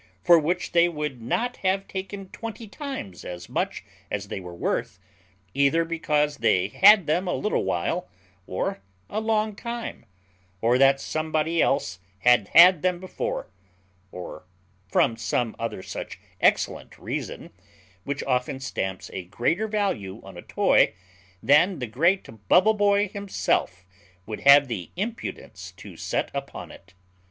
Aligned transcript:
for 0.23 0.39
which 0.39 0.71
they 0.71 0.89
would 0.89 1.21
not 1.21 1.57
have 1.57 1.87
taken 1.87 2.27
twenty 2.29 2.67
times 2.67 3.23
as 3.23 3.47
much 3.47 3.83
as 4.09 4.29
they 4.29 4.39
were 4.39 4.51
worth, 4.55 4.97
either 5.53 5.85
because 5.85 6.37
they 6.37 6.69
had 6.69 7.05
them 7.05 7.27
a 7.27 7.35
little 7.35 7.63
while 7.63 8.09
or 8.47 8.81
a 9.11 9.19
long 9.19 9.55
time, 9.55 10.03
or 10.59 10.79
that 10.79 10.99
somebody 10.99 11.61
else 11.61 11.99
had 12.21 12.47
had 12.55 12.81
them 12.81 12.99
before, 12.99 13.47
or 14.11 14.47
from 14.87 15.15
some 15.15 15.55
other 15.59 15.83
such 15.83 16.17
excellent 16.41 16.97
reason, 16.97 17.51
which 18.03 18.23
often 18.23 18.59
stamps 18.59 19.11
a 19.13 19.25
greater 19.25 19.67
value 19.67 20.19
on 20.23 20.35
a 20.35 20.41
toy 20.41 20.95
than 21.43 21.77
the 21.77 21.85
great 21.85 22.27
Bubble 22.47 22.73
boy 22.73 23.07
himself 23.07 23.85
would 24.25 24.39
have 24.39 24.67
the 24.67 24.89
impudence 24.95 25.71
to 25.73 25.95
set 25.95 26.31
upon 26.33 26.71
it. 26.71 26.95